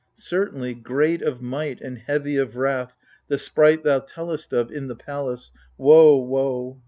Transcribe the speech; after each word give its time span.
Certainly, 0.15 0.73
great 0.73 1.21
of 1.21 1.43
might 1.43 1.79
And 1.79 1.99
heavy 1.99 2.35
of 2.35 2.55
wrath, 2.55 2.95
the 3.27 3.37
Sprite 3.37 3.83
Thou 3.83 3.99
tellest 3.99 4.51
of, 4.51 4.71
in 4.71 4.87
the 4.87 4.95
palace 4.95 5.51
(Woe, 5.77 6.17
woe 6.17 6.79